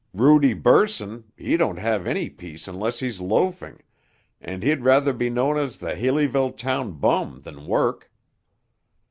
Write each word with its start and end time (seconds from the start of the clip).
Rudy 0.15 0.55
Bursin, 0.55 1.25
he 1.37 1.57
don't 1.57 1.77
have 1.77 2.07
any 2.07 2.27
peace 2.27 2.67
unless 2.67 2.99
he's 3.01 3.19
loafing, 3.19 3.83
and 4.41 4.63
he'd 4.63 4.81
rather 4.81 5.13
be 5.13 5.29
known 5.29 5.59
as 5.59 5.77
the 5.77 5.93
Haleyville 5.95 6.53
town 6.57 6.93
bum 6.93 7.41
than 7.43 7.67
work. 7.67 8.09